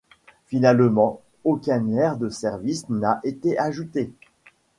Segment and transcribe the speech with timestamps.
[0.47, 4.11] Finalement, aucun aire de service n'a été ajouté.